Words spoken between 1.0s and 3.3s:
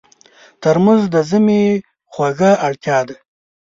د ژمي خوږه اړتیا ده.